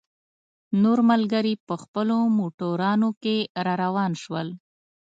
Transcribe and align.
نور 0.83 0.99
ملګري 1.11 1.53
په 1.67 1.75
خپلو 1.83 2.17
موټرانو 2.37 3.09
کې 3.23 3.37
را 3.65 3.73
روان 3.83 4.11
شول. 4.23 4.47